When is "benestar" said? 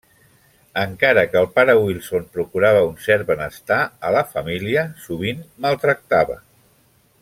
3.29-3.79